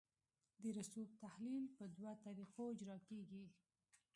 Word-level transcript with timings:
د 0.61 0.63
رسوب 0.77 1.09
تحلیل 1.23 1.65
په 1.77 1.83
دوه 1.97 2.11
طریقو 2.25 2.63
اجرا 2.73 2.97
کیږي 3.09 3.45